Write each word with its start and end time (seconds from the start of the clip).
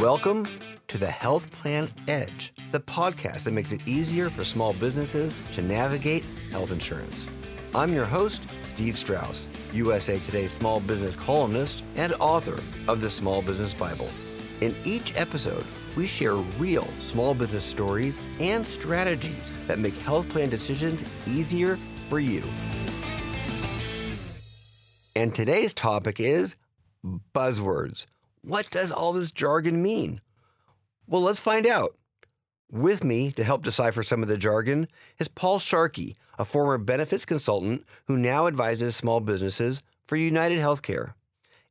Welcome 0.00 0.46
to 0.86 0.96
the 0.96 1.10
Health 1.10 1.50
Plan 1.50 1.90
Edge, 2.06 2.54
the 2.70 2.78
podcast 2.78 3.42
that 3.42 3.52
makes 3.52 3.72
it 3.72 3.80
easier 3.84 4.30
for 4.30 4.44
small 4.44 4.72
businesses 4.74 5.34
to 5.50 5.60
navigate 5.60 6.24
health 6.52 6.70
insurance. 6.70 7.26
I'm 7.74 7.92
your 7.92 8.04
host, 8.04 8.48
Steve 8.62 8.96
Strauss, 8.96 9.48
USA 9.72 10.16
Today's 10.20 10.52
small 10.52 10.78
business 10.78 11.16
columnist 11.16 11.82
and 11.96 12.12
author 12.20 12.60
of 12.86 13.00
the 13.00 13.10
Small 13.10 13.42
Business 13.42 13.74
Bible. 13.74 14.08
In 14.60 14.76
each 14.84 15.16
episode, 15.16 15.64
we 15.96 16.06
share 16.06 16.36
real 16.36 16.86
small 17.00 17.34
business 17.34 17.64
stories 17.64 18.22
and 18.38 18.64
strategies 18.64 19.50
that 19.66 19.80
make 19.80 19.94
health 19.94 20.28
plan 20.28 20.48
decisions 20.48 21.02
easier 21.26 21.76
for 22.08 22.20
you. 22.20 22.44
And 25.16 25.34
today's 25.34 25.74
topic 25.74 26.20
is 26.20 26.54
buzzwords. 27.34 28.06
What 28.42 28.70
does 28.70 28.92
all 28.92 29.12
this 29.12 29.32
jargon 29.32 29.82
mean? 29.82 30.20
Well, 31.06 31.22
let's 31.22 31.40
find 31.40 31.66
out. 31.66 31.96
With 32.70 33.02
me 33.02 33.32
to 33.32 33.44
help 33.44 33.62
decipher 33.62 34.02
some 34.02 34.22
of 34.22 34.28
the 34.28 34.36
jargon 34.36 34.88
is 35.18 35.28
Paul 35.28 35.58
Sharkey, 35.58 36.16
a 36.38 36.44
former 36.44 36.76
benefits 36.76 37.24
consultant 37.24 37.86
who 38.06 38.18
now 38.18 38.46
advises 38.46 38.94
small 38.94 39.20
businesses 39.20 39.82
for 40.06 40.16
United 40.16 40.58
Healthcare. 40.58 41.14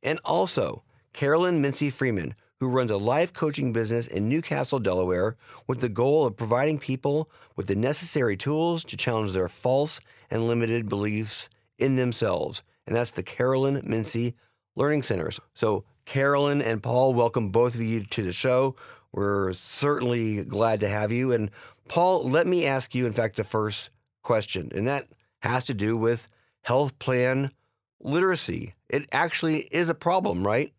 And 0.02 0.18
also 0.24 0.82
Carolyn 1.12 1.60
Mincey 1.60 1.90
Freeman, 1.90 2.34
who 2.60 2.68
runs 2.68 2.90
a 2.90 2.96
life 2.96 3.32
coaching 3.32 3.72
business 3.72 4.08
in 4.08 4.28
New 4.28 4.42
Castle, 4.42 4.80
Delaware, 4.80 5.36
with 5.68 5.80
the 5.80 5.88
goal 5.88 6.26
of 6.26 6.36
providing 6.36 6.78
people 6.78 7.30
with 7.54 7.68
the 7.68 7.76
necessary 7.76 8.36
tools 8.36 8.84
to 8.84 8.96
challenge 8.96 9.32
their 9.32 9.48
false 9.48 10.00
and 10.30 10.48
limited 10.48 10.88
beliefs 10.88 11.48
in 11.78 11.96
themselves. 11.96 12.62
And 12.86 12.96
that's 12.96 13.12
the 13.12 13.22
Carolyn 13.22 13.82
Mincey 13.84 14.34
Learning 14.76 15.02
Centers. 15.02 15.40
So, 15.54 15.84
Carolyn 16.04 16.62
and 16.62 16.82
Paul, 16.82 17.12
welcome 17.14 17.50
both 17.50 17.74
of 17.74 17.82
you 17.82 18.04
to 18.04 18.22
the 18.22 18.32
show. 18.32 18.76
We're 19.12 19.52
certainly 19.52 20.44
glad 20.44 20.80
to 20.80 20.88
have 20.88 21.12
you. 21.12 21.32
And 21.32 21.50
Paul, 21.88 22.28
let 22.28 22.46
me 22.46 22.66
ask 22.66 22.94
you, 22.94 23.06
in 23.06 23.12
fact, 23.12 23.36
the 23.36 23.44
first 23.44 23.90
question, 24.22 24.70
and 24.74 24.86
that 24.88 25.08
has 25.40 25.64
to 25.64 25.74
do 25.74 25.96
with 25.96 26.28
health 26.62 26.98
plan 26.98 27.50
literacy. 28.00 28.74
It 28.88 29.06
actually 29.12 29.68
is 29.70 29.88
a 29.88 29.94
problem, 29.94 30.46
right? 30.46 30.72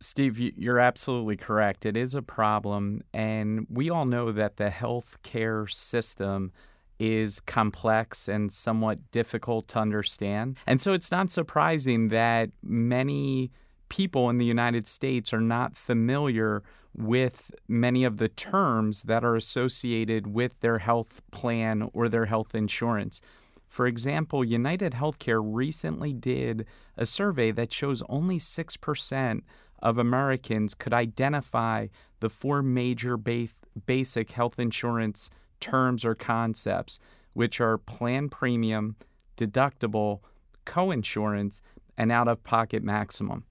Steve, 0.00 0.38
you're 0.38 0.78
absolutely 0.78 1.36
correct. 1.36 1.86
It 1.86 1.96
is 1.96 2.14
a 2.14 2.22
problem. 2.22 3.02
And 3.12 3.66
we 3.70 3.90
all 3.90 4.04
know 4.04 4.32
that 4.32 4.56
the 4.56 4.68
healthcare 4.68 5.70
system 5.70 6.52
is 6.98 7.40
complex 7.40 8.28
and 8.28 8.52
somewhat 8.52 9.10
difficult 9.10 9.68
to 9.68 9.78
understand. 9.78 10.56
And 10.66 10.80
so 10.80 10.92
it's 10.92 11.10
not 11.10 11.30
surprising 11.30 12.08
that 12.08 12.50
many 12.62 13.50
people 13.88 14.30
in 14.30 14.38
the 14.38 14.44
United 14.44 14.86
States 14.86 15.32
are 15.32 15.40
not 15.40 15.76
familiar 15.76 16.62
with 16.96 17.50
many 17.66 18.04
of 18.04 18.18
the 18.18 18.28
terms 18.28 19.02
that 19.02 19.24
are 19.24 19.36
associated 19.36 20.28
with 20.28 20.58
their 20.60 20.78
health 20.78 21.20
plan 21.32 21.88
or 21.92 22.08
their 22.08 22.26
health 22.26 22.54
insurance. 22.54 23.20
For 23.68 23.86
example, 23.86 24.44
United 24.44 24.92
Healthcare 24.92 25.42
recently 25.44 26.12
did 26.12 26.64
a 26.96 27.04
survey 27.04 27.50
that 27.52 27.72
shows 27.72 28.02
only 28.08 28.38
6% 28.38 29.40
of 29.80 29.98
Americans 29.98 30.74
could 30.74 30.94
identify 30.94 31.88
the 32.20 32.28
four 32.28 32.62
major 32.62 33.16
ba- 33.16 33.48
basic 33.86 34.30
health 34.30 34.60
insurance 34.60 35.28
terms 35.60 36.04
or 36.04 36.14
concepts, 36.14 36.98
which 37.32 37.60
are 37.60 37.78
plan 37.78 38.28
premium, 38.28 38.96
deductible, 39.36 40.20
coinsurance, 40.64 41.60
and 41.96 42.10
out 42.10 42.28
of 42.28 42.42
pocket 42.44 42.82
maximum. 42.82 43.44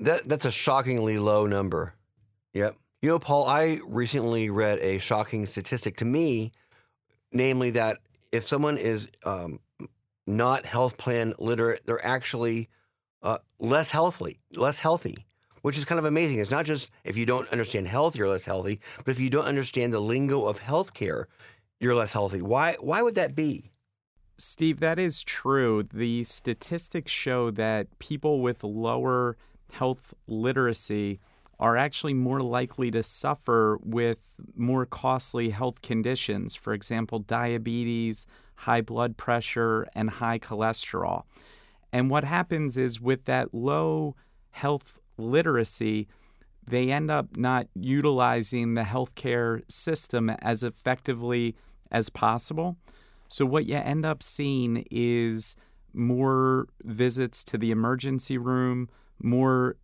That, 0.00 0.28
that's 0.28 0.44
a 0.44 0.50
shockingly 0.50 1.18
low 1.18 1.46
number. 1.46 1.94
Yep. 2.52 2.76
You 3.02 3.08
know, 3.10 3.18
Paul, 3.18 3.46
I 3.46 3.80
recently 3.86 4.50
read 4.50 4.78
a 4.78 4.98
shocking 4.98 5.46
statistic 5.46 5.96
to 5.98 6.04
me, 6.04 6.52
namely 7.32 7.70
that 7.72 7.98
if 8.32 8.46
someone 8.46 8.78
is 8.78 9.08
um, 9.24 9.60
not 10.26 10.64
health 10.64 10.96
plan 10.96 11.34
literate, 11.38 11.82
they're 11.84 12.04
actually 12.04 12.68
uh, 13.22 13.38
less 13.58 13.90
healthy, 13.90 14.40
less 14.54 14.78
healthy 14.78 15.26
which 15.64 15.78
is 15.78 15.86
kind 15.86 15.98
of 15.98 16.04
amazing. 16.04 16.40
It's 16.40 16.50
not 16.50 16.66
just 16.66 16.90
if 17.04 17.16
you 17.16 17.24
don't 17.24 17.48
understand 17.48 17.88
health, 17.88 18.16
you're 18.16 18.28
less 18.28 18.44
healthy, 18.44 18.80
but 19.02 19.12
if 19.12 19.18
you 19.18 19.30
don't 19.30 19.46
understand 19.46 19.94
the 19.94 19.98
lingo 19.98 20.44
of 20.44 20.60
healthcare, 20.60 21.24
you're 21.80 21.94
less 21.94 22.12
healthy. 22.12 22.42
Why? 22.42 22.76
Why 22.80 23.00
would 23.00 23.14
that 23.14 23.34
be? 23.34 23.70
Steve, 24.36 24.78
that 24.80 24.98
is 24.98 25.24
true. 25.24 25.82
The 25.90 26.24
statistics 26.24 27.10
show 27.10 27.50
that 27.52 27.98
people 27.98 28.42
with 28.42 28.62
lower 28.62 29.38
health 29.72 30.12
literacy 30.26 31.18
are 31.58 31.78
actually 31.78 32.12
more 32.12 32.42
likely 32.42 32.90
to 32.90 33.02
suffer 33.02 33.78
with 33.82 34.34
more 34.54 34.84
costly 34.84 35.48
health 35.48 35.80
conditions, 35.80 36.54
for 36.54 36.74
example, 36.74 37.20
diabetes, 37.20 38.26
high 38.56 38.82
blood 38.82 39.16
pressure, 39.16 39.88
and 39.94 40.10
high 40.10 40.38
cholesterol. 40.38 41.22
And 41.90 42.10
what 42.10 42.24
happens 42.24 42.76
is 42.76 43.00
with 43.00 43.24
that 43.24 43.54
low 43.54 44.14
health 44.50 45.00
literacy, 45.16 46.08
they 46.66 46.90
end 46.90 47.10
up 47.10 47.36
not 47.36 47.66
utilizing 47.74 48.74
the 48.74 48.82
healthcare 48.82 49.62
system 49.70 50.30
as 50.30 50.62
effectively 50.62 51.54
as 51.90 52.08
possible. 52.08 52.76
So, 53.28 53.44
what 53.44 53.66
you 53.66 53.76
end 53.76 54.06
up 54.06 54.22
seeing 54.22 54.86
is 54.90 55.56
more 55.92 56.66
visits 56.82 57.44
to 57.44 57.58
the 57.58 57.70
emergency 57.70 58.38
room, 58.38 58.88
more 59.22 59.76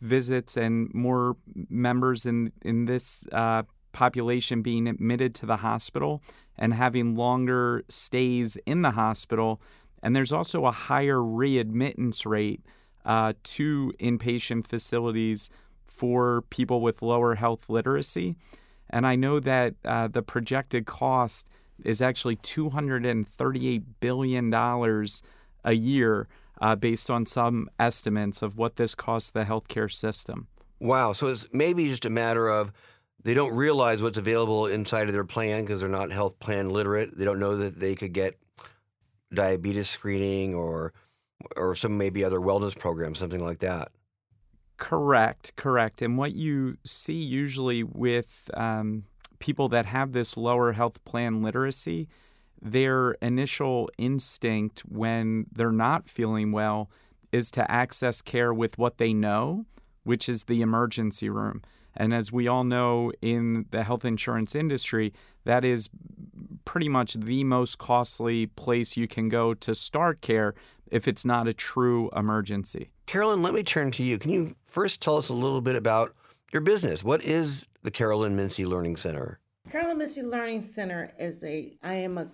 visits, 0.00 0.56
and 0.56 0.92
more 0.92 1.36
members 1.68 2.26
in, 2.26 2.52
in 2.62 2.86
this 2.86 3.24
uh, 3.32 3.62
population 3.92 4.62
being 4.62 4.86
admitted 4.86 5.34
to 5.36 5.46
the 5.46 5.58
hospital 5.58 6.22
and 6.58 6.74
having 6.74 7.14
longer 7.14 7.84
stays 7.88 8.56
in 8.66 8.82
the 8.82 8.92
hospital. 8.92 9.60
And 10.02 10.14
there's 10.14 10.32
also 10.32 10.66
a 10.66 10.72
higher 10.72 11.18
readmittance 11.18 12.26
rate 12.26 12.60
uh, 13.04 13.34
to 13.42 13.92
inpatient 13.98 14.66
facilities 14.66 15.50
for 15.84 16.42
people 16.50 16.80
with 16.80 17.02
lower 17.02 17.34
health 17.36 17.68
literacy. 17.68 18.36
And 18.90 19.06
I 19.06 19.16
know 19.16 19.40
that 19.40 19.74
uh, 19.84 20.08
the 20.08 20.22
projected 20.22 20.86
cost 20.86 21.46
is 21.84 22.00
actually 22.02 22.36
$238 22.36 23.82
billion 24.00 24.54
a 25.64 25.72
year 25.72 26.28
uh, 26.60 26.76
based 26.76 27.10
on 27.10 27.26
some 27.26 27.68
estimates 27.78 28.42
of 28.42 28.56
what 28.56 28.76
this 28.76 28.94
costs 28.94 29.30
the 29.30 29.44
healthcare 29.44 29.92
system. 29.92 30.48
Wow. 30.80 31.12
So 31.12 31.28
it's 31.28 31.48
maybe 31.52 31.88
just 31.88 32.04
a 32.04 32.10
matter 32.10 32.48
of 32.48 32.72
they 33.22 33.34
don't 33.34 33.54
realize 33.54 34.02
what's 34.02 34.18
available 34.18 34.66
inside 34.66 35.08
of 35.08 35.14
their 35.14 35.24
plan 35.24 35.62
because 35.62 35.80
they're 35.80 35.88
not 35.88 36.12
health 36.12 36.38
plan 36.38 36.70
literate. 36.70 37.16
They 37.16 37.24
don't 37.24 37.40
know 37.40 37.56
that 37.56 37.80
they 37.80 37.94
could 37.94 38.12
get 38.12 38.38
diabetes 39.32 39.88
screening 39.88 40.54
or 40.54 40.92
or 41.56 41.74
some 41.74 41.98
maybe 41.98 42.24
other 42.24 42.38
wellness 42.38 42.78
programs, 42.78 43.18
something 43.18 43.44
like 43.44 43.60
that. 43.60 43.90
Correct, 44.76 45.54
correct. 45.56 46.02
And 46.02 46.18
what 46.18 46.34
you 46.34 46.76
see 46.84 47.14
usually 47.14 47.82
with 47.82 48.50
um, 48.54 49.04
people 49.38 49.68
that 49.68 49.86
have 49.86 50.12
this 50.12 50.36
lower 50.36 50.72
health 50.72 51.04
plan 51.04 51.42
literacy, 51.42 52.08
their 52.60 53.12
initial 53.22 53.88
instinct 53.98 54.80
when 54.80 55.46
they're 55.52 55.70
not 55.70 56.08
feeling 56.08 56.50
well 56.50 56.90
is 57.30 57.50
to 57.52 57.70
access 57.70 58.22
care 58.22 58.54
with 58.54 58.78
what 58.78 58.98
they 58.98 59.12
know, 59.12 59.66
which 60.02 60.28
is 60.28 60.44
the 60.44 60.60
emergency 60.60 61.28
room. 61.28 61.62
And 61.96 62.12
as 62.12 62.32
we 62.32 62.48
all 62.48 62.64
know 62.64 63.12
in 63.22 63.66
the 63.70 63.84
health 63.84 64.04
insurance 64.04 64.54
industry, 64.54 65.12
that 65.44 65.64
is 65.64 65.88
pretty 66.64 66.88
much 66.88 67.14
the 67.14 67.44
most 67.44 67.78
costly 67.78 68.46
place 68.46 68.96
you 68.96 69.06
can 69.06 69.28
go 69.28 69.54
to 69.54 69.74
start 69.74 70.20
care 70.20 70.54
if 70.90 71.08
it's 71.08 71.24
not 71.24 71.48
a 71.48 71.54
true 71.54 72.10
emergency. 72.14 72.90
Carolyn, 73.06 73.42
let 73.42 73.54
me 73.54 73.62
turn 73.62 73.90
to 73.92 74.02
you. 74.02 74.18
Can 74.18 74.30
you 74.30 74.56
first 74.64 75.00
tell 75.00 75.16
us 75.16 75.28
a 75.28 75.34
little 75.34 75.60
bit 75.60 75.76
about 75.76 76.14
your 76.52 76.62
business? 76.62 77.02
What 77.02 77.22
is 77.24 77.66
the 77.82 77.90
Carolyn 77.90 78.36
Mincey 78.36 78.64
Learning 78.64 78.96
Center? 78.96 79.40
Carolyn 79.70 79.98
Mincey 79.98 80.22
Learning 80.22 80.62
Center 80.62 81.12
is 81.18 81.42
a 81.42 81.76
I 81.82 81.94
am 81.94 82.18
a 82.18 82.28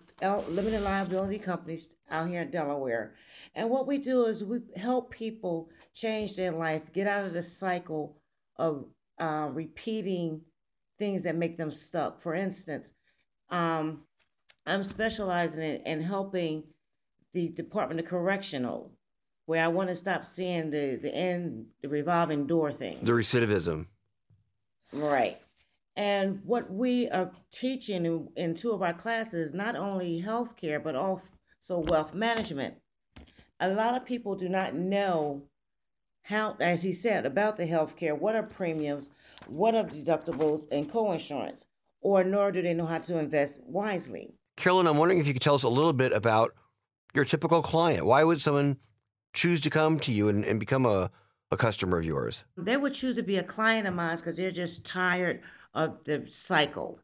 limited 0.49 0.83
liability 0.83 1.39
company 1.39 1.79
out 2.11 2.29
here 2.29 2.43
in 2.43 2.51
Delaware. 2.51 3.15
And 3.55 3.71
what 3.71 3.87
we 3.87 3.99
do 3.99 4.27
is 4.27 4.45
we 4.45 4.61
help 4.77 5.11
people 5.11 5.71
change 5.93 6.37
their 6.37 6.53
life, 6.53 6.93
get 6.93 7.07
out 7.07 7.25
of 7.25 7.33
the 7.33 7.43
cycle 7.43 8.17
of 8.57 8.87
uh, 9.19 9.49
repeating 9.53 10.43
things 10.99 11.23
that 11.23 11.37
make 11.37 11.57
them 11.57 11.71
stuck. 11.71 12.21
For 12.21 12.35
instance, 12.35 12.93
um, 13.49 14.03
I'm 14.67 14.85
specializing 14.85 15.63
in, 15.63 15.81
in 15.83 16.01
helping 16.01 16.65
the 17.33 17.49
Department 17.49 18.01
of 18.01 18.07
Correctional, 18.07 18.93
where 19.47 19.65
I 19.65 19.69
want 19.69 19.89
to 19.89 19.95
stop 19.95 20.25
seeing 20.25 20.71
the 20.71 20.99
the 21.01 21.15
end 21.15 21.67
the 21.83 21.89
revolving 21.89 22.47
door 22.47 22.73
thing. 22.73 22.99
The 23.03 23.13
recidivism. 23.13 23.87
Right. 24.93 25.39
And 25.97 26.41
what 26.45 26.71
we 26.71 27.09
are 27.11 27.33
teaching 27.53 28.07
in, 28.07 28.29
in 28.37 28.55
two 28.55 28.73
of 28.73 28.83
our 28.83 28.95
classes, 28.95 29.53
not 29.53 29.77
only 29.77 30.23
healthcare, 30.23 30.83
but 30.83 30.95
also 30.97 31.79
wealth 31.79 32.15
management. 32.15 32.75
A 33.59 33.69
lot 33.69 33.95
of 33.95 34.07
people 34.07 34.35
do 34.35 34.49
not 34.49 34.75
know 34.75 35.43
how, 36.23 36.57
as 36.61 36.83
he 36.83 36.93
said, 36.93 37.27
about 37.27 37.57
the 37.57 37.67
healthcare. 37.67 38.19
What 38.19 38.35
are 38.35 38.43
premiums? 38.43 39.11
what 39.47 39.75
are 39.75 39.85
deductibles 39.85 40.63
and 40.71 40.91
co-insurance, 40.91 41.67
or 42.01 42.25
nor 42.25 42.53
do 42.53 42.63
they 42.63 42.75
know 42.75 42.87
how 42.87 42.99
to 42.99 43.19
invest 43.19 43.61
wisely. 43.65 44.35
Carolyn, 44.57 44.87
I'm 44.87 44.99
wondering 44.99 45.21
if 45.21 45.27
you 45.27 45.33
could 45.33 45.43
tell 45.43 45.55
us 45.55 45.63
a 45.63 45.69
little 45.69 45.93
bit 45.93 46.13
about 46.13 46.53
your 47.15 47.25
typical 47.25 47.63
client. 47.63 48.07
Why 48.07 48.25
would 48.25 48.41
someone 48.41 48.79
choose 49.33 49.61
to 49.63 49.71
come 49.71 49.99
to 50.01 50.13
you 50.13 50.29
and, 50.29 50.45
and 50.45 50.61
become 50.61 50.87
a, 50.87 51.11
a 51.51 51.57
customer 51.57 51.99
of 51.99 52.05
yours? 52.05 52.45
They 52.57 52.77
would 52.77 52.95
choose 52.95 53.17
to 53.17 53.23
be 53.23 53.37
a 53.37 53.43
client 53.43 53.87
of 53.87 53.95
mine 53.95 54.17
because 54.17 54.37
they're 54.37 54.51
just 54.51 54.85
tired 54.85 55.41
of 55.75 56.05
the 56.05 56.27
cycle. 56.29 56.99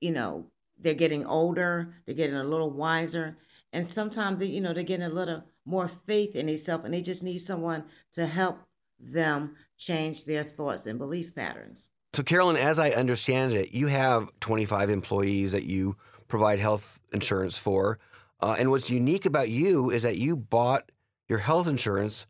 You 0.00 0.12
know, 0.12 0.46
they're 0.78 0.94
getting 0.94 1.24
older, 1.26 1.94
they're 2.06 2.14
getting 2.14 2.36
a 2.36 2.44
little 2.44 2.70
wiser, 2.70 3.36
and 3.72 3.86
sometimes 3.86 4.38
they, 4.38 4.46
you 4.46 4.60
know, 4.60 4.74
they're 4.74 4.82
getting 4.82 5.06
a 5.06 5.10
little 5.10 5.44
more 5.64 5.88
faith 5.88 6.34
in 6.34 6.46
themselves, 6.46 6.84
and 6.84 6.92
they 6.92 7.02
just 7.02 7.22
need 7.22 7.38
someone 7.38 7.84
to 8.14 8.26
help 8.26 8.58
them 8.98 9.56
change 9.78 10.24
their 10.24 10.44
thoughts 10.44 10.86
and 10.86 10.98
belief 10.98 11.34
patterns. 11.34 11.88
So, 12.14 12.22
Carolyn, 12.22 12.56
as 12.56 12.78
I 12.78 12.90
understand 12.90 13.54
it, 13.54 13.72
you 13.72 13.86
have 13.86 14.28
25 14.40 14.90
employees 14.90 15.52
that 15.52 15.64
you 15.64 15.96
provide 16.28 16.58
health 16.58 17.00
insurance 17.12 17.56
for. 17.56 17.98
Uh, 18.42 18.56
and 18.58 18.70
what's 18.70 18.90
unique 18.90 19.24
about 19.24 19.48
you 19.48 19.88
is 19.90 20.02
that 20.02 20.18
you 20.18 20.36
bought 20.36 20.90
your 21.28 21.38
health 21.38 21.68
insurance 21.68 22.26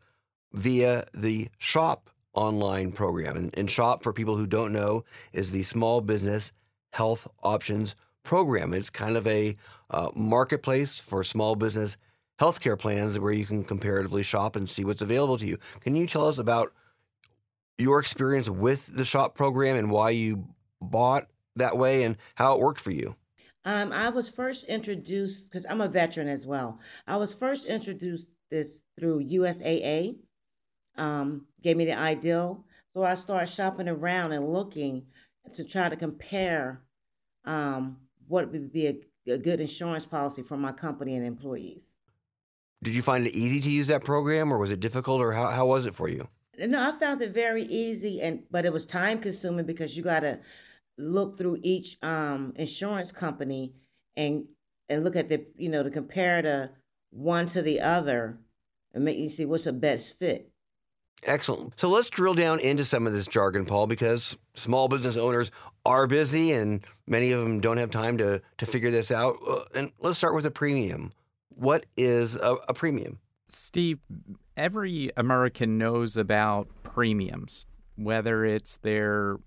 via 0.53 1.05
the 1.13 1.49
SHOP 1.57 2.09
online 2.33 2.91
program. 2.91 3.35
And, 3.35 3.53
and 3.57 3.69
SHOP, 3.69 4.03
for 4.03 4.13
people 4.13 4.37
who 4.37 4.45
don't 4.45 4.71
know, 4.71 5.03
is 5.33 5.51
the 5.51 5.63
Small 5.63 6.01
Business 6.01 6.51
Health 6.91 7.27
Options 7.41 7.95
Program. 8.21 8.73
It's 8.73 8.91
kind 8.91 9.17
of 9.17 9.25
a 9.25 9.57
uh, 9.89 10.09
marketplace 10.15 10.99
for 10.99 11.23
small 11.23 11.55
business 11.55 11.97
healthcare 12.39 12.77
plans 12.77 13.19
where 13.19 13.33
you 13.33 13.45
can 13.45 13.63
comparatively 13.63 14.23
shop 14.23 14.55
and 14.55 14.69
see 14.69 14.85
what's 14.85 15.01
available 15.01 15.37
to 15.37 15.45
you. 15.45 15.57
Can 15.81 15.95
you 15.95 16.07
tell 16.07 16.27
us 16.27 16.37
about 16.37 16.73
your 17.77 17.99
experience 17.99 18.49
with 18.49 18.85
the 18.95 19.05
SHOP 19.05 19.35
program 19.35 19.75
and 19.75 19.89
why 19.89 20.11
you 20.11 20.47
bought 20.79 21.27
that 21.55 21.77
way 21.77 22.03
and 22.03 22.17
how 22.35 22.53
it 22.53 22.59
worked 22.59 22.79
for 22.79 22.91
you? 22.91 23.15
Um, 23.65 23.91
I 23.93 24.09
was 24.09 24.29
first 24.29 24.65
introduced 24.65 25.45
because 25.45 25.65
I'm 25.69 25.81
a 25.81 25.87
veteran 25.87 26.27
as 26.27 26.45
well. 26.45 26.79
I 27.07 27.15
was 27.15 27.33
first 27.33 27.65
introduced 27.65 28.29
this 28.51 28.81
through 28.99 29.25
USAA. 29.25 30.15
Um, 30.97 31.47
gave 31.61 31.77
me 31.77 31.85
the 31.85 31.97
ideal, 31.97 32.65
so 32.93 33.03
I 33.03 33.15
started 33.15 33.47
shopping 33.47 33.89
around 33.89 34.31
and 34.31 34.53
looking 34.53 35.07
to 35.53 35.63
try 35.63 35.89
to 35.89 35.95
compare 35.95 36.83
um, 37.45 37.97
what 38.27 38.51
would 38.51 38.71
be 38.71 38.87
a, 38.87 39.31
a 39.33 39.37
good 39.39 39.59
insurance 39.59 40.05
policy 40.05 40.43
for 40.43 40.55
my 40.55 40.71
company 40.71 41.15
and 41.15 41.25
employees. 41.25 41.95
Did 42.83 42.93
you 42.93 43.01
find 43.01 43.25
it 43.25 43.33
easy 43.33 43.59
to 43.61 43.71
use 43.71 43.87
that 43.87 44.03
program, 44.03 44.53
or 44.53 44.59
was 44.59 44.69
it 44.69 44.81
difficult, 44.81 45.19
or 45.21 45.31
how, 45.31 45.47
how 45.47 45.65
was 45.65 45.85
it 45.85 45.95
for 45.95 46.07
you? 46.07 46.27
No, 46.59 46.89
I 46.89 46.91
found 46.99 47.21
it 47.21 47.31
very 47.31 47.63
easy, 47.63 48.21
and 48.21 48.43
but 48.51 48.65
it 48.65 48.73
was 48.73 48.85
time 48.85 49.19
consuming 49.19 49.65
because 49.65 49.97
you 49.97 50.03
got 50.03 50.19
to 50.19 50.39
look 50.97 51.37
through 51.37 51.59
each 51.61 51.97
um, 52.01 52.53
insurance 52.55 53.11
company 53.11 53.73
and 54.15 54.45
and 54.89 55.03
look 55.03 55.15
at 55.15 55.29
the 55.29 55.45
you 55.55 55.69
know 55.69 55.83
to 55.83 55.89
compare 55.89 56.41
the 56.41 56.71
one 57.11 57.45
to 57.47 57.61
the 57.61 57.81
other 57.81 58.39
and 58.93 59.03
make 59.03 59.17
you 59.17 59.29
see 59.29 59.45
what's 59.45 59.63
the 59.63 59.73
best 59.73 60.17
fit. 60.17 60.49
Excellent. 61.25 61.73
So 61.77 61.89
let's 61.89 62.09
drill 62.09 62.33
down 62.33 62.59
into 62.59 62.83
some 62.83 63.07
of 63.07 63.13
this 63.13 63.27
jargon, 63.27 63.65
Paul, 63.65 63.87
because 63.87 64.37
small 64.55 64.87
business 64.87 65.15
owners 65.15 65.51
are 65.85 66.05
busy 66.05 66.51
and 66.51 66.83
many 67.07 67.31
of 67.31 67.41
them 67.41 67.61
don't 67.61 67.77
have 67.77 67.91
time 67.91 68.17
to 68.17 68.41
to 68.57 68.65
figure 68.65 68.91
this 68.91 69.11
out. 69.11 69.37
Uh, 69.47 69.63
and 69.73 69.91
let's 69.99 70.17
start 70.17 70.35
with 70.35 70.45
a 70.45 70.51
premium. 70.51 71.13
What 71.49 71.85
is 71.97 72.35
a, 72.35 72.55
a 72.67 72.73
premium? 72.73 73.19
Steve, 73.47 73.99
every 74.57 75.11
American 75.15 75.77
knows 75.77 76.17
about 76.17 76.67
premiums, 76.81 77.65
whether 77.95 78.43
it's 78.45 78.77
their 78.77 79.37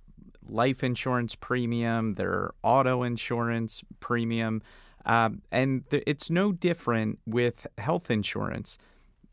life 0.49 0.83
insurance 0.83 1.35
premium, 1.35 2.15
their 2.15 2.53
auto 2.63 3.03
insurance 3.03 3.83
premium. 4.01 4.63
Um, 5.05 5.43
and 5.53 5.89
th- 5.91 6.03
it's 6.07 6.31
no 6.31 6.53
different 6.53 7.19
with 7.27 7.67
health 7.79 8.11
insurance. 8.11 8.79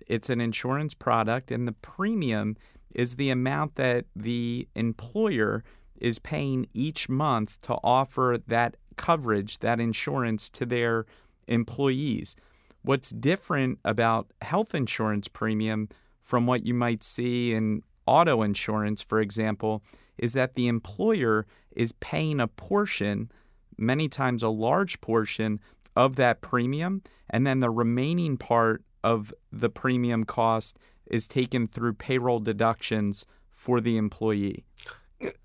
It's 0.08 0.30
an 0.30 0.42
insurance 0.42 0.94
product, 0.94 1.52
and 1.52 1.68
the 1.68 1.72
premium 1.72 2.58
is 2.94 3.16
the 3.16 3.30
amount 3.30 3.76
that 3.76 4.06
the 4.16 4.68
employer 4.76 5.64
is 6.00 6.20
paying 6.20 6.68
each 6.74 7.10
month 7.10 7.62
to 7.64 7.76
offer 7.84 8.38
that 8.48 8.76
coverage, 8.98 9.60
that 9.60 9.80
insurance 9.80 10.50
to 10.52 10.66
their 10.66 11.06
employees. 11.48 12.36
What's 12.84 13.12
different 13.12 13.80
about 13.86 14.28
health 14.42 14.76
insurance 14.76 15.28
premium 15.28 15.90
from 16.22 16.46
what 16.46 16.66
you 16.66 16.74
might 16.74 17.04
see 17.04 17.54
in 17.54 17.84
auto 18.06 18.42
insurance, 18.42 19.02
for 19.02 19.22
example, 19.22 19.82
is 20.18 20.34
that 20.34 20.56
the 20.56 20.68
employer 20.68 21.46
is 21.76 21.94
paying 21.94 22.40
a 22.40 22.48
portion, 22.48 23.32
many 23.78 24.08
times 24.08 24.44
a 24.44 24.50
large 24.50 25.02
portion, 25.02 25.60
of 25.96 26.16
that 26.16 26.42
premium, 26.42 27.02
and 27.30 27.46
then 27.46 27.60
the 27.60 27.70
remaining 27.70 28.38
part 28.38 28.84
of 29.04 29.34
the 29.52 29.70
premium 29.70 30.24
cost 30.24 30.78
is 31.06 31.28
taken 31.28 31.68
through 31.68 31.94
payroll 31.94 32.40
deductions 32.40 33.26
for 33.52 33.80
the 33.82 33.98
employee. 33.98 34.66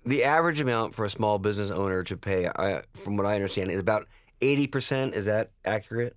The 0.05 0.23
average 0.23 0.59
amount 0.59 0.95
for 0.95 1.05
a 1.05 1.09
small 1.09 1.39
business 1.39 1.69
owner 1.69 2.03
to 2.03 2.17
pay, 2.17 2.47
uh, 2.47 2.81
from 2.95 3.15
what 3.15 3.25
I 3.25 3.35
understand, 3.35 3.71
is 3.71 3.79
about 3.79 4.07
80%. 4.41 5.13
Is 5.13 5.25
that 5.25 5.51
accurate? 5.63 6.15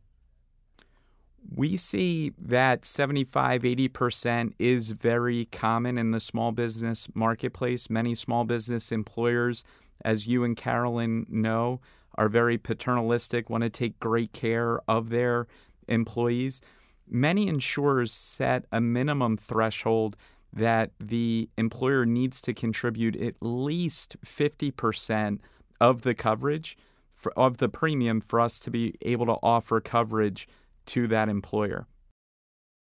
We 1.51 1.77
see 1.77 2.33
that 2.39 2.85
75, 2.85 3.63
80% 3.63 4.53
is 4.59 4.91
very 4.91 5.47
common 5.47 5.99
in 5.99 6.11
the 6.11 6.21
small 6.21 6.53
business 6.53 7.09
marketplace. 7.15 7.91
Many 7.91 8.15
small 8.15 8.45
business 8.45 8.93
employers, 8.93 9.65
as 10.05 10.27
you 10.27 10.45
and 10.45 10.57
Carolyn 10.57 11.27
know, 11.29 11.81
are 12.17 12.29
very 12.29 12.59
paternalistic, 12.59 13.51
want 13.51 13.65
to 13.65 13.71
take 13.71 13.99
great 13.99 14.33
care 14.33 14.81
of 14.89 15.09
their 15.09 15.47
employees. 15.89 16.61
Many 17.09 17.49
insurers 17.49 18.13
set 18.13 18.65
a 18.71 18.81
minimum 18.81 19.37
threshold 19.37 20.17
that 20.53 20.91
the 21.01 21.49
employer 21.57 22.05
needs 22.05 22.41
to 22.43 22.55
contribute 22.55 23.17
at 23.17 23.35
least 23.41 24.17
50% 24.25 25.39
of 25.81 26.03
the 26.03 26.15
coverage 26.15 26.77
for, 27.15 27.33
of 27.39 27.59
the 27.59 27.69
premium 27.69 28.21
for 28.21 28.41
us 28.41 28.59
to 28.61 28.71
be 28.71 28.95
able 29.03 29.27
to 29.27 29.37
offer 29.43 29.81
coverage 29.81 30.47
to 30.87 31.07
that 31.09 31.29
employer. 31.29 31.87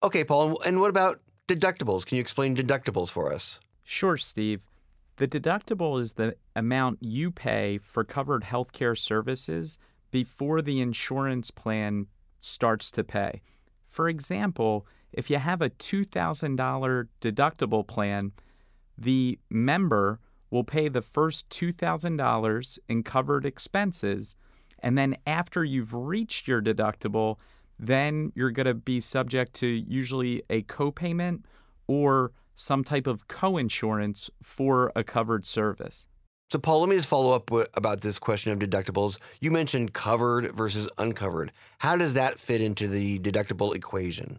Okay, 0.02 0.25
Paul, 0.25 0.61
and 0.62 0.81
what 0.81 0.91
about 0.91 1.20
deductibles? 1.49 2.05
Can 2.05 2.17
you 2.17 2.20
explain 2.20 2.55
deductibles 2.55 3.09
for 3.09 3.33
us? 3.33 3.61
Sure, 3.83 4.16
Steve. 4.16 4.66
The 5.16 5.28
deductible 5.28 6.00
is 6.00 6.14
the 6.14 6.37
amount 6.57 6.99
you 7.00 7.30
pay 7.30 7.78
for 7.78 8.02
covered 8.02 8.45
healthcare 8.45 8.99
services 8.99 9.78
before 10.11 10.61
the 10.61 10.80
insurance 10.80 11.50
plan 11.50 12.07
starts 12.40 12.90
to 12.92 13.04
pay. 13.04 13.42
For 13.85 14.09
example, 14.09 14.87
if 15.12 15.30
you 15.30 15.38
have 15.38 15.62
a 15.62 15.71
$2,000 15.71 17.09
deductible 17.21 17.87
plan, 17.87 18.33
the 18.99 19.38
member 19.49 20.21
will 20.50 20.64
pay 20.64 20.88
the 20.88 21.02
first 21.02 21.49
$2,000 21.50 22.78
in 22.88 23.02
covered 23.02 23.47
expenses, 23.47 24.35
and 24.80 24.99
then 24.99 25.16
after 25.26 25.64
you've 25.64 25.95
reached 25.95 26.47
your 26.49 26.61
deductible, 26.61 27.37
then 27.78 28.33
you're 28.35 28.50
going 28.50 28.66
to 28.66 28.75
be 28.75 29.00
subject 29.00 29.54
to 29.54 29.66
usually 29.66 30.43
a 30.49 30.62
copayment 30.62 31.43
or 31.87 32.33
some 32.54 32.85
type 32.85 33.07
of 33.07 33.28
co-insurance 33.28 34.31
for 34.43 34.93
a 34.95 35.02
covered 35.02 35.47
service. 35.47 36.07
So, 36.50 36.59
Paul, 36.59 36.81
let 36.81 36.88
me 36.88 36.97
just 36.97 37.09
follow 37.09 37.33
up 37.33 37.50
about 37.75 38.02
this 38.02 38.19
question 38.19 38.52
of 38.52 38.59
deductibles. 38.59 39.19
You 39.40 39.50
mentioned 39.50 39.93
covered 39.93 40.54
versus 40.54 40.88
uncovered. 40.99 41.52
How 41.78 41.97
does 41.97 42.14
that 42.14 42.38
fit 42.38 42.61
into 42.61 42.87
the 42.87 43.19
deductible 43.19 43.75
equation? 43.75 44.38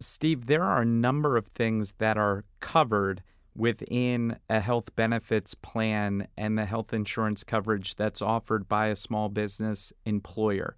Steve, 0.00 0.46
there 0.46 0.62
are 0.62 0.82
a 0.82 0.86
number 0.86 1.36
of 1.36 1.48
things 1.48 1.94
that 1.98 2.16
are 2.16 2.44
covered 2.60 3.22
within 3.54 4.38
a 4.48 4.60
health 4.60 4.94
benefits 4.96 5.54
plan 5.54 6.26
and 6.36 6.58
the 6.58 6.64
health 6.64 6.92
insurance 6.92 7.44
coverage 7.44 7.96
that's 7.96 8.22
offered 8.22 8.66
by 8.66 8.86
a 8.86 8.96
small 8.96 9.28
business 9.28 9.92
employer. 10.06 10.74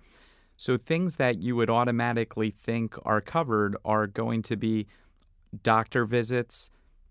So, 0.57 0.77
things 0.77 1.17
that 1.17 1.39
you 1.39 1.57
would 1.57 1.71
automatically 1.71 2.51
think 2.51 2.95
are 3.05 3.21
covered 3.21 3.77
are 3.85 4.07
going 4.07 4.43
to 4.43 4.57
be 4.57 4.87
doctor 5.63 6.05
visits, 6.05 6.71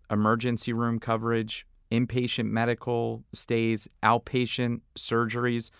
emergency 0.09 0.73
room 0.73 0.99
coverage, 0.99 1.65
inpatient 1.91 2.49
medical 2.49 3.23
stays, 3.33 3.87
outpatient 4.01 4.81
surgeries, 4.95 5.71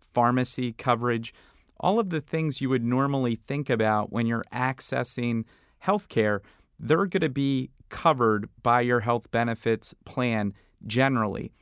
pharmacy 0.00 0.72
coverage, 0.72 1.32
all 1.80 1.98
of 1.98 2.10
the 2.10 2.20
things 2.20 2.60
you 2.60 2.68
would 2.68 2.84
normally 2.84 3.36
think 3.36 3.68
about 3.68 4.12
when 4.12 4.26
you're 4.26 4.44
accessing 4.52 5.44
healthcare, 5.84 6.40
they're 6.78 7.06
going 7.06 7.20
to 7.20 7.28
be 7.28 7.70
covered 7.88 8.48
by 8.62 8.80
your 8.80 9.00
health 9.00 9.30
benefits 9.30 9.94
plan 10.04 10.52
generally. 10.86 11.52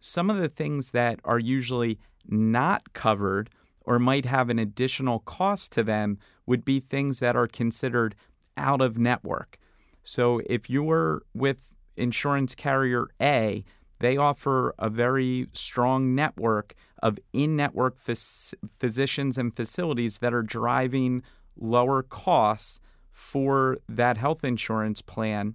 Some 0.00 0.30
of 0.30 0.36
the 0.36 0.48
things 0.48 0.90
that 0.90 1.20
are 1.24 1.38
usually 1.38 1.98
not 2.28 2.92
covered 2.92 3.50
or 3.86 3.98
might 3.98 4.26
have 4.26 4.50
an 4.50 4.58
additional 4.58 5.20
cost 5.20 5.72
to 5.72 5.82
them 5.82 6.18
would 6.44 6.64
be 6.64 6.80
things 6.80 7.20
that 7.20 7.36
are 7.36 7.46
considered 7.46 8.14
out 8.56 8.80
of 8.80 8.98
network. 8.98 9.58
So 10.04 10.40
if 10.46 10.68
you're 10.68 11.22
with 11.34 11.72
insurance 11.96 12.54
carrier 12.54 13.08
A 13.20 13.64
they 13.98 14.16
offer 14.16 14.74
a 14.78 14.90
very 14.90 15.48
strong 15.52 16.14
network 16.14 16.74
of 17.02 17.18
in 17.32 17.56
network 17.56 18.02
phys- 18.02 18.54
physicians 18.78 19.38
and 19.38 19.54
facilities 19.54 20.18
that 20.18 20.34
are 20.34 20.42
driving 20.42 21.22
lower 21.58 22.02
costs 22.02 22.80
for 23.10 23.78
that 23.88 24.18
health 24.18 24.44
insurance 24.44 25.00
plan. 25.00 25.54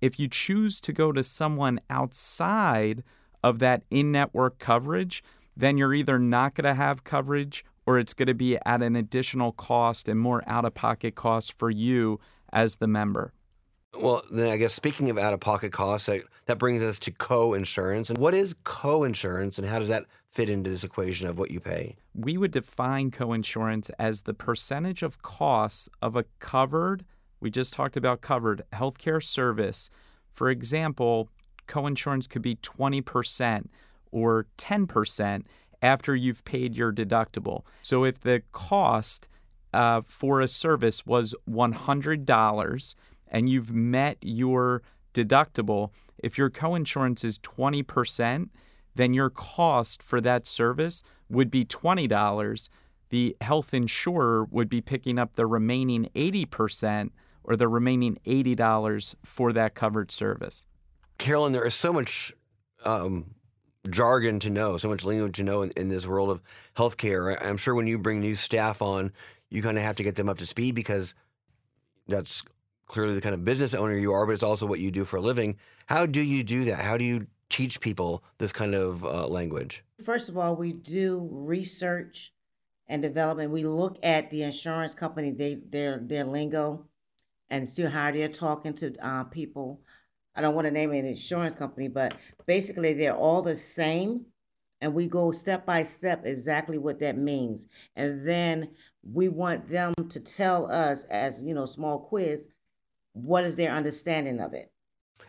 If 0.00 0.18
you 0.18 0.28
choose 0.28 0.80
to 0.80 0.92
go 0.92 1.12
to 1.12 1.22
someone 1.22 1.78
outside 1.90 3.02
of 3.42 3.58
that 3.58 3.82
in 3.90 4.10
network 4.10 4.58
coverage, 4.58 5.22
then 5.56 5.78
you're 5.78 5.94
either 5.94 6.18
not 6.18 6.54
going 6.54 6.64
to 6.64 6.74
have 6.74 7.04
coverage 7.04 7.64
or 7.86 7.98
it's 7.98 8.14
going 8.14 8.28
to 8.28 8.34
be 8.34 8.58
at 8.64 8.82
an 8.82 8.96
additional 8.96 9.52
cost 9.52 10.08
and 10.08 10.18
more 10.18 10.42
out 10.46 10.64
of 10.64 10.74
pocket 10.74 11.14
costs 11.14 11.50
for 11.50 11.70
you 11.70 12.18
as 12.52 12.76
the 12.76 12.86
member. 12.86 13.32
Well, 14.00 14.22
then 14.30 14.48
I 14.48 14.56
guess 14.56 14.74
speaking 14.74 15.10
of 15.10 15.18
out 15.18 15.34
of 15.34 15.40
pocket 15.40 15.70
costs, 15.70 16.06
that, 16.06 16.22
that 16.46 16.58
brings 16.58 16.82
us 16.82 16.98
to 17.00 17.12
co 17.12 17.54
insurance. 17.54 18.10
And 18.10 18.18
what 18.18 18.34
is 18.34 18.54
co 18.64 19.04
insurance 19.04 19.58
and 19.58 19.66
how 19.66 19.78
does 19.78 19.88
that 19.88 20.06
fit 20.30 20.50
into 20.50 20.68
this 20.68 20.82
equation 20.82 21.28
of 21.28 21.38
what 21.38 21.50
you 21.50 21.60
pay? 21.60 21.96
We 22.14 22.36
would 22.36 22.50
define 22.50 23.10
co 23.10 23.32
insurance 23.32 23.90
as 23.98 24.22
the 24.22 24.34
percentage 24.34 25.02
of 25.02 25.22
costs 25.22 25.88
of 26.02 26.16
a 26.16 26.24
covered, 26.40 27.04
we 27.40 27.50
just 27.50 27.74
talked 27.74 27.96
about 27.96 28.22
covered 28.22 28.62
healthcare 28.72 29.22
service. 29.22 29.90
For 30.32 30.48
example, 30.50 31.28
co 31.66 31.86
insurance 31.86 32.26
could 32.26 32.42
be 32.42 32.56
20% 32.56 33.66
or 34.14 34.46
10% 34.56 35.42
after 35.82 36.14
you've 36.14 36.44
paid 36.44 36.74
your 36.76 36.92
deductible. 36.92 37.64
So 37.82 38.04
if 38.04 38.20
the 38.20 38.42
cost 38.52 39.28
uh, 39.74 40.02
for 40.06 40.40
a 40.40 40.48
service 40.48 41.04
was 41.04 41.34
$100 41.50 42.94
and 43.26 43.48
you've 43.50 43.72
met 43.72 44.16
your 44.22 44.82
deductible, 45.12 45.90
if 46.16 46.38
your 46.38 46.48
coinsurance 46.48 47.24
is 47.24 47.40
20%, 47.40 48.50
then 48.94 49.12
your 49.12 49.30
cost 49.30 50.00
for 50.00 50.20
that 50.20 50.46
service 50.46 51.02
would 51.28 51.50
be 51.50 51.64
$20. 51.64 52.68
The 53.10 53.36
health 53.40 53.74
insurer 53.74 54.44
would 54.44 54.68
be 54.68 54.80
picking 54.80 55.18
up 55.18 55.34
the 55.34 55.46
remaining 55.46 56.08
80% 56.14 57.10
or 57.42 57.56
the 57.56 57.68
remaining 57.68 58.18
$80 58.24 59.16
for 59.24 59.52
that 59.52 59.74
covered 59.74 60.12
service. 60.12 60.66
Carolyn, 61.18 61.52
there 61.52 61.66
is 61.66 61.74
so 61.74 61.92
much 61.92 62.32
um, 62.84 63.34
jargon 63.90 64.40
to 64.40 64.50
know, 64.50 64.76
so 64.76 64.88
much 64.88 65.04
lingo 65.04 65.28
to 65.28 65.42
know 65.42 65.62
in, 65.62 65.70
in 65.72 65.88
this 65.88 66.06
world 66.06 66.30
of 66.30 66.42
healthcare. 66.76 67.36
I'm 67.44 67.56
sure 67.56 67.74
when 67.74 67.86
you 67.86 67.98
bring 67.98 68.20
new 68.20 68.34
staff 68.34 68.82
on, 68.82 69.12
you 69.50 69.62
kind 69.62 69.78
of 69.78 69.84
have 69.84 69.96
to 69.96 70.02
get 70.02 70.16
them 70.16 70.28
up 70.28 70.38
to 70.38 70.46
speed 70.46 70.74
because 70.74 71.14
that's 72.08 72.42
clearly 72.86 73.14
the 73.14 73.20
kind 73.20 73.34
of 73.34 73.44
business 73.44 73.74
owner 73.74 73.96
you 73.96 74.12
are, 74.12 74.26
but 74.26 74.32
it's 74.32 74.42
also 74.42 74.66
what 74.66 74.80
you 74.80 74.90
do 74.90 75.04
for 75.04 75.16
a 75.16 75.20
living. 75.20 75.56
How 75.86 76.06
do 76.06 76.20
you 76.20 76.42
do 76.42 76.64
that? 76.66 76.80
How 76.80 76.96
do 76.96 77.04
you 77.04 77.26
teach 77.48 77.80
people 77.80 78.22
this 78.38 78.52
kind 78.52 78.74
of 78.74 79.04
uh, 79.04 79.26
language? 79.26 79.84
First 80.04 80.28
of 80.28 80.36
all, 80.36 80.56
we 80.56 80.72
do 80.72 81.28
research 81.30 82.32
and 82.88 83.00
development. 83.00 83.50
We 83.50 83.64
look 83.64 83.98
at 84.02 84.30
the 84.30 84.42
insurance 84.42 84.94
company, 84.94 85.30
they, 85.30 85.60
their 85.70 85.98
their 85.98 86.24
lingo, 86.24 86.84
and 87.50 87.68
see 87.68 87.84
how 87.84 88.10
they're 88.10 88.28
talking 88.28 88.74
to 88.74 88.94
uh, 89.06 89.24
people. 89.24 89.80
I 90.36 90.40
don't 90.40 90.54
want 90.54 90.66
to 90.66 90.70
name 90.70 90.90
an 90.90 91.06
insurance 91.06 91.54
company, 91.54 91.88
but 91.88 92.14
basically 92.46 92.92
they're 92.92 93.16
all 93.16 93.42
the 93.42 93.56
same. 93.56 94.26
And 94.80 94.92
we 94.92 95.06
go 95.06 95.30
step 95.30 95.64
by 95.64 95.82
step 95.82 96.26
exactly 96.26 96.76
what 96.76 96.98
that 97.00 97.16
means. 97.16 97.68
And 97.96 98.26
then 98.26 98.68
we 99.02 99.28
want 99.28 99.66
them 99.68 99.94
to 100.10 100.20
tell 100.20 100.70
us, 100.70 101.04
as 101.04 101.40
you 101.40 101.54
know, 101.54 101.64
small 101.64 102.00
quiz, 102.00 102.48
what 103.12 103.44
is 103.44 103.56
their 103.56 103.72
understanding 103.72 104.40
of 104.40 104.52
it. 104.52 104.70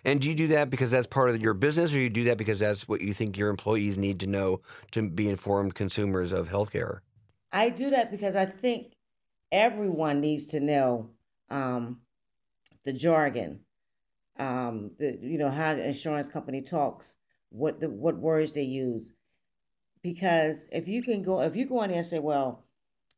And 0.04 0.20
do 0.20 0.28
you 0.28 0.36
do 0.36 0.48
that 0.48 0.70
because 0.70 0.92
that's 0.92 1.08
part 1.08 1.30
of 1.30 1.42
your 1.42 1.54
business, 1.54 1.94
or 1.94 2.00
you 2.00 2.10
do 2.10 2.24
that 2.26 2.38
because 2.38 2.60
that's 2.60 2.88
what 2.88 3.02
you 3.02 3.14
think 3.14 3.38
your 3.38 3.50
employees 3.50 3.98
need 3.98 4.20
to 4.22 4.28
know 4.28 4.62
to 4.92 5.08
be 5.08 5.30
informed 5.30 5.76
consumers 5.76 6.32
of 6.32 6.50
healthcare? 6.50 7.00
I 7.52 7.70
do 7.70 7.92
that 7.92 8.12
because 8.12 8.36
I 8.36 8.46
think 8.46 8.94
everyone 9.52 10.22
needs 10.22 10.48
to 10.48 10.60
know 10.60 11.12
um, 11.50 12.02
the 12.84 12.94
jargon 12.94 13.60
um, 14.38 14.92
the, 14.98 15.18
you 15.22 15.38
know 15.38 15.50
how 15.50 15.74
the 15.76 15.86
insurance 15.86 16.30
company 16.30 16.62
talks, 16.62 17.18
what 17.50 17.80
the 17.80 17.90
what 17.90 18.18
words 18.18 18.52
they 18.52 18.64
use, 18.64 19.14
because 20.02 20.68
if 20.72 20.88
you 20.88 21.02
can 21.02 21.24
go 21.24 21.42
if 21.42 21.56
you 21.56 21.66
go 21.66 21.84
in 21.84 21.90
there 21.90 21.98
and 21.98 22.06
say, 22.06 22.20
well, 22.20 22.66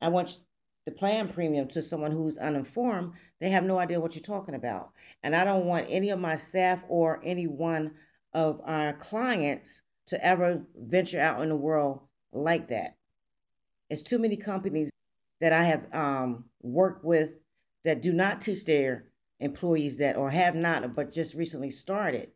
I 0.01 0.09
want 0.09 0.39
the 0.85 0.91
plan 0.91 1.27
premium 1.27 1.67
to 1.69 1.81
someone 1.81 2.11
who's 2.11 2.37
uninformed, 2.37 3.13
they 3.39 3.49
have 3.49 3.65
no 3.65 3.77
idea 3.77 3.99
what 3.99 4.15
you're 4.15 4.23
talking 4.23 4.55
about, 4.55 4.91
and 5.23 5.35
I 5.35 5.43
don't 5.43 5.65
want 5.65 5.87
any 5.89 6.09
of 6.09 6.19
my 6.19 6.35
staff 6.35 6.83
or 6.87 7.19
any 7.23 7.47
one 7.47 7.91
of 8.33 8.61
our 8.65 8.93
clients 8.93 9.81
to 10.07 10.23
ever 10.23 10.63
venture 10.75 11.19
out 11.19 11.41
in 11.41 11.49
the 11.49 11.55
world 11.55 12.01
like 12.31 12.69
that. 12.69 12.95
It's 13.89 14.01
too 14.01 14.19
many 14.19 14.37
companies 14.37 14.89
that 15.39 15.53
I 15.53 15.63
have 15.63 15.93
um, 15.93 16.45
worked 16.61 17.03
with 17.03 17.35
that 17.83 18.01
do 18.01 18.13
not 18.13 18.41
teach 18.41 18.65
their 18.65 19.05
employees 19.39 19.97
that 19.97 20.15
or 20.15 20.29
have 20.29 20.55
not 20.55 20.95
but 20.95 21.11
just 21.11 21.35
recently 21.35 21.71
started. 21.71 22.31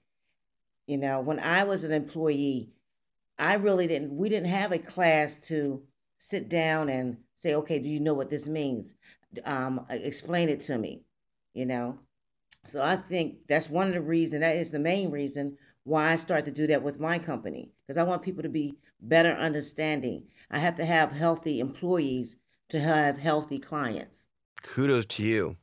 You 0.88 0.98
know 0.98 1.22
when 1.22 1.39
i 1.39 1.63
was 1.63 1.84
an 1.84 1.91
employee 1.91 2.72
i 3.39 3.53
really 3.53 3.88
didn't 3.88 4.15
we 4.15 4.27
didn't 4.29 4.50
have 4.50 4.72
a 4.72 4.79
class 4.79 5.39
to 5.48 5.84
sit 6.17 6.50
down 6.50 6.89
and 6.89 7.17
say 7.36 7.53
okay 7.55 7.79
do 7.79 7.89
you 7.89 8.00
know 8.00 8.13
what 8.13 8.29
this 8.29 8.48
means? 8.48 8.93
Um, 9.46 9.86
explain 9.89 10.50
it 10.50 10.60
to 10.62 10.77
me 10.77 11.03
you 11.53 11.65
know? 11.65 12.00
So 12.65 12.81
i 12.84 12.96
think 12.96 13.48
that's 13.48 13.70
one 13.70 13.88
of 13.88 13.93
the 13.93 14.01
reasons 14.01 14.41
that 14.41 14.55
is 14.55 14.72
the 14.72 14.79
main 14.79 15.12
reason 15.12 15.58
why 15.84 16.12
i 16.12 16.15
started 16.15 16.46
to 16.46 16.62
do 16.62 16.67
that 16.67 16.84
with 16.84 17.00
my 17.00 17.17
company 17.17 17.72
because 17.88 17.98
i 17.98 18.03
want 18.03 18.22
people 18.22 18.43
to 18.43 18.50
be 18.50 18.77
better 19.01 19.31
understanding. 19.31 20.27
I 20.50 20.60
have 20.60 20.75
to 20.75 20.86
have 20.86 21.12
healthy 21.12 21.60
employees 21.60 22.38
to 22.70 22.79
have 22.79 23.17
healthy 23.17 23.60
clients. 23.60 24.29
Kudos 24.62 25.05
to 25.08 25.24
you 25.24 25.58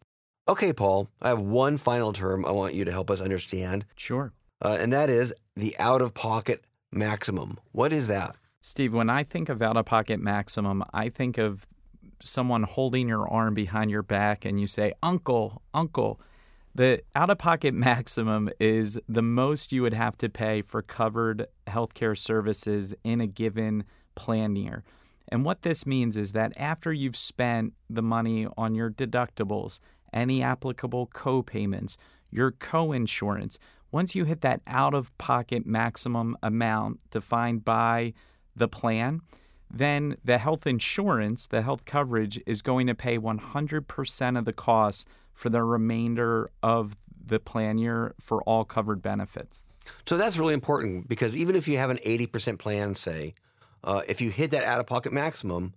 Okay, 0.49 0.73
Paul, 0.73 1.11
I 1.21 1.29
have 1.29 1.41
one 1.41 1.77
final 1.77 2.15
term 2.15 2.47
I 2.47 2.53
want 2.53 2.73
you 2.73 2.87
to 2.87 2.91
help 2.91 3.11
us 3.11 3.21
understand. 3.21 3.85
Sure. 3.95 4.33
Uh, 4.63 4.79
and 4.81 4.91
that 4.93 5.11
is 5.11 5.35
the 5.55 5.77
out 5.79 6.01
of 6.01 6.15
pocket 6.15 6.65
maximum. 6.91 7.59
What 7.73 7.93
is 7.93 8.09
that? 8.09 8.35
Steve, 8.63 8.95
when 8.95 9.11
I 9.11 9.25
think 9.25 9.51
of 9.51 9.61
out 9.61 9.77
of 9.77 9.85
pocket 9.85 10.21
maximum, 10.21 10.83
I 10.93 11.11
think 11.11 11.37
of 11.37 11.67
someone 12.21 12.63
holding 12.63 13.09
your 13.09 13.29
arm 13.29 13.53
behind 13.53 13.91
your 13.91 14.03
back 14.03 14.47
and 14.47 14.59
you 14.59 14.67
say, 14.67 14.95
Uncle, 15.03 15.63
Uncle. 15.75 16.19
The 16.75 17.03
out 17.15 17.29
of 17.29 17.39
pocket 17.39 17.75
maximum 17.91 18.49
is 18.59 18.99
the 19.07 19.23
most 19.23 19.71
you 19.71 19.83
would 19.83 19.95
have 19.95 20.17
to 20.19 20.31
pay 20.31 20.63
for 20.63 20.81
covered 20.81 21.47
healthcare 21.67 22.17
services 22.17 22.95
in 23.05 23.21
a 23.21 23.27
given 23.27 23.85
plan 24.15 24.57
year. 24.57 24.83
And 25.31 25.45
what 25.45 25.61
this 25.61 25.87
means 25.87 26.17
is 26.17 26.33
that 26.33 26.53
after 26.57 26.91
you've 26.91 27.17
spent 27.17 27.75
the 27.91 28.03
money 28.03 28.47
on 28.57 28.75
your 28.75 28.91
deductibles, 28.91 29.79
any 30.13 30.43
applicable 30.43 31.07
co-payments, 31.07 31.99
your 32.31 32.51
co-insurance. 32.53 33.59
Once 33.91 34.15
you 34.15 34.25
hit 34.25 34.43
that 34.43 34.61
out-of-pocket 34.67 35.67
maximum 35.67 36.37
amount 36.43 37.01
defined 37.11 37.65
by 37.65 38.13
the 38.55 38.69
plan, 38.69 39.21
then 39.71 40.17
the 40.25 40.39
health 40.39 40.67
insurance, 40.67 41.47
the 41.47 41.63
health 41.63 41.85
coverage 41.85 42.41
is 42.47 42.63
going 42.63 42.87
to 42.87 42.95
pay 42.95 43.19
100% 43.19 44.39
of 44.39 44.45
the 44.45 44.53
costs 44.53 45.05
for 45.33 45.51
the 45.51 45.63
remainder 45.63 46.51
of 46.63 46.97
the 47.25 47.39
plan 47.39 47.79
year 47.79 48.15
for 48.21 48.43
all 48.43 48.65
covered 48.65 49.03
benefits. 49.03 49.65
So 50.07 50.17
that's 50.17 50.37
really 50.37 50.55
important 50.55 51.09
because 51.09 51.37
even 51.37 51.57
if 51.57 51.69
you 51.69 51.79
have 51.79 51.91
an 51.91 51.99
80% 51.99 52.59
plan, 52.59 52.95
say, 52.95 53.35
uh, 53.85 54.03
if 54.09 54.21
you 54.21 54.31
hit 54.31 54.51
that 54.51 54.65
out 54.65 54.81
of 54.81 54.87
pocket 54.87 55.13
maximum, 55.13 55.75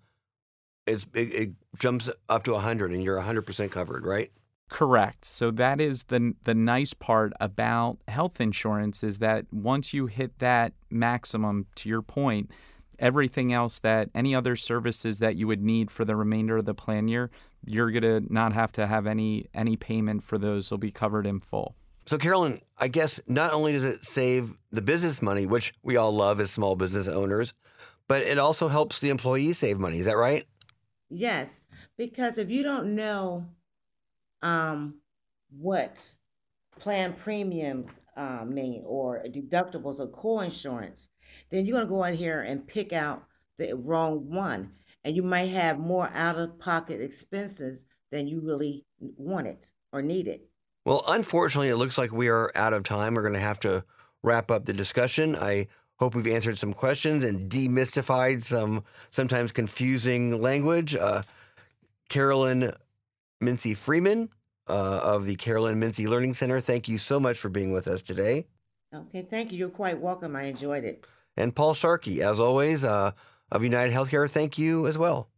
it's 0.91 1.07
it, 1.13 1.33
it 1.33 1.51
jumps 1.79 2.09
up 2.29 2.43
to 2.43 2.51
100 2.51 2.91
and 2.91 3.03
you're 3.03 3.19
100% 3.19 3.71
covered, 3.71 4.05
right? 4.05 4.31
Correct. 4.69 5.25
So 5.25 5.51
that 5.51 5.81
is 5.81 6.03
the 6.03 6.33
the 6.45 6.55
nice 6.55 6.93
part 6.93 7.33
about 7.41 7.97
health 8.07 8.39
insurance 8.39 9.03
is 9.03 9.17
that 9.17 9.45
once 9.51 9.93
you 9.93 10.05
hit 10.05 10.39
that 10.39 10.73
maximum 10.89 11.65
to 11.75 11.89
your 11.89 12.01
point, 12.01 12.49
everything 12.97 13.51
else 13.51 13.79
that 13.79 14.09
any 14.15 14.33
other 14.33 14.55
services 14.55 15.19
that 15.19 15.35
you 15.35 15.45
would 15.45 15.61
need 15.61 15.91
for 15.91 16.05
the 16.05 16.15
remainder 16.15 16.55
of 16.55 16.63
the 16.63 16.73
plan 16.73 17.09
year, 17.09 17.29
you're 17.65 17.91
going 17.91 18.03
to 18.03 18.33
not 18.33 18.53
have 18.53 18.71
to 18.73 18.87
have 18.87 19.05
any 19.05 19.49
any 19.53 19.75
payment 19.75 20.23
for 20.23 20.37
those 20.37 20.71
will 20.71 20.77
be 20.77 20.91
covered 20.91 21.25
in 21.25 21.39
full. 21.39 21.75
So 22.05 22.17
Carolyn, 22.17 22.61
I 22.77 22.87
guess 22.87 23.19
not 23.27 23.53
only 23.53 23.73
does 23.73 23.83
it 23.83 24.05
save 24.05 24.53
the 24.71 24.81
business 24.81 25.21
money, 25.21 25.45
which 25.45 25.73
we 25.83 25.97
all 25.97 26.13
love 26.13 26.39
as 26.39 26.49
small 26.49 26.75
business 26.75 27.09
owners, 27.09 27.53
but 28.07 28.23
it 28.23 28.37
also 28.37 28.69
helps 28.69 28.99
the 28.99 29.09
employee 29.09 29.53
save 29.53 29.79
money. 29.79 29.99
Is 29.99 30.05
that 30.05 30.17
right? 30.17 30.47
Yes, 31.13 31.63
because 31.97 32.37
if 32.37 32.49
you 32.49 32.63
don't 32.63 32.95
know 32.95 33.45
um, 34.41 34.95
what 35.49 36.15
plan 36.79 37.13
premiums 37.13 37.87
uh, 38.15 38.45
mean 38.45 38.83
or 38.85 39.21
deductibles 39.27 39.99
or 39.99 40.07
co-insurance, 40.07 41.09
then 41.49 41.65
you're 41.65 41.75
going 41.75 41.87
to 41.87 41.93
go 41.93 42.03
in 42.05 42.15
here 42.15 42.41
and 42.41 42.65
pick 42.65 42.93
out 42.93 43.23
the 43.57 43.73
wrong 43.73 44.31
one. 44.31 44.71
And 45.03 45.15
you 45.15 45.23
might 45.23 45.49
have 45.49 45.79
more 45.79 46.09
out-of-pocket 46.13 47.01
expenses 47.01 47.83
than 48.11 48.27
you 48.27 48.39
really 48.39 48.85
wanted 48.99 49.67
or 49.91 50.01
needed. 50.01 50.41
Well, 50.85 51.03
unfortunately, 51.07 51.69
it 51.69 51.75
looks 51.75 51.97
like 51.97 52.11
we 52.11 52.29
are 52.29 52.51
out 52.55 52.73
of 52.73 52.83
time. 52.83 53.15
We're 53.15 53.21
going 53.21 53.33
to 53.33 53.39
have 53.39 53.59
to 53.61 53.83
wrap 54.23 54.49
up 54.49 54.65
the 54.65 54.73
discussion. 54.73 55.35
I 55.35 55.67
hope 56.01 56.15
we've 56.15 56.27
answered 56.27 56.57
some 56.57 56.73
questions 56.73 57.23
and 57.23 57.47
demystified 57.49 58.41
some 58.41 58.83
sometimes 59.11 59.51
confusing 59.51 60.41
language. 60.41 60.95
Uh, 60.95 61.21
Carolyn 62.09 62.73
Mincey 63.39 63.75
Freeman 63.75 64.29
uh, 64.67 64.73
of 64.73 65.27
the 65.27 65.35
Carolyn 65.35 65.79
Mincey 65.79 66.07
Learning 66.07 66.33
Center, 66.33 66.59
thank 66.59 66.89
you 66.89 66.97
so 66.97 67.19
much 67.19 67.37
for 67.37 67.49
being 67.49 67.71
with 67.71 67.87
us 67.87 68.01
today. 68.01 68.47
Okay, 68.93 69.25
thank 69.29 69.51
you. 69.51 69.59
You're 69.59 69.69
quite 69.69 69.99
welcome. 70.01 70.35
I 70.35 70.45
enjoyed 70.45 70.83
it. 70.83 71.05
And 71.37 71.55
Paul 71.55 71.75
Sharkey, 71.75 72.23
as 72.23 72.39
always, 72.39 72.83
uh, 72.83 73.11
of 73.51 73.63
United 73.63 73.93
Healthcare, 73.93 74.29
thank 74.29 74.57
you 74.57 74.87
as 74.87 74.97
well. 74.97 75.29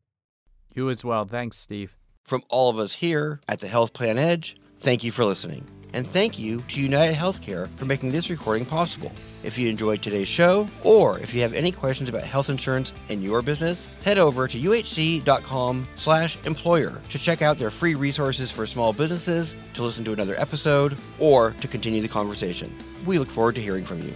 You 0.73 0.89
as 0.89 1.03
well. 1.03 1.25
Thanks, 1.25 1.57
Steve. 1.57 1.97
From 2.23 2.41
all 2.49 2.69
of 2.69 2.79
us 2.79 2.93
here 2.93 3.41
at 3.49 3.59
the 3.59 3.67
Health 3.67 3.91
Plan 3.91 4.17
Edge, 4.17 4.55
thank 4.79 5.03
you 5.03 5.11
for 5.11 5.25
listening. 5.25 5.82
And 5.93 6.07
thank 6.07 6.39
you 6.39 6.61
to 6.69 6.81
United 6.81 7.15
Healthcare 7.15 7.67
for 7.77 7.85
making 7.85 8.11
this 8.11 8.29
recording 8.29 8.65
possible. 8.65 9.11
If 9.43 9.57
you 9.57 9.69
enjoyed 9.69 10.01
today's 10.01 10.27
show, 10.27 10.67
or 10.83 11.19
if 11.19 11.33
you 11.33 11.41
have 11.41 11.53
any 11.53 11.71
questions 11.71 12.09
about 12.09 12.23
health 12.23 12.49
insurance 12.49 12.91
in 13.09 13.21
your 13.21 13.41
business, 13.41 13.87
head 14.03 14.17
over 14.17 14.47
to 14.47 14.59
uhc.com/employer 14.59 17.01
to 17.09 17.19
check 17.19 17.41
out 17.41 17.57
their 17.57 17.71
free 17.71 17.95
resources 17.95 18.51
for 18.51 18.65
small 18.65 18.91
businesses, 18.91 19.55
to 19.75 19.83
listen 19.83 20.03
to 20.05 20.13
another 20.13 20.39
episode, 20.39 20.99
or 21.19 21.51
to 21.61 21.67
continue 21.67 22.01
the 22.01 22.07
conversation. 22.07 22.75
We 23.05 23.19
look 23.19 23.29
forward 23.29 23.55
to 23.55 23.61
hearing 23.61 23.85
from 23.85 23.99
you. 23.99 24.13